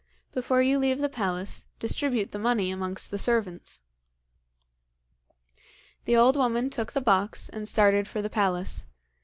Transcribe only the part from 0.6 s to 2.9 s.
you leave the palace distribute the money